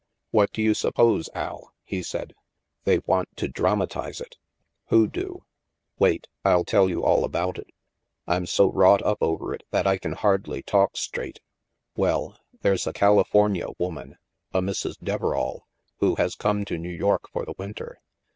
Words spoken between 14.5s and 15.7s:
a Mrs. Deverall,